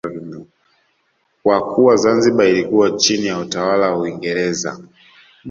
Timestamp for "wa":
3.91-3.97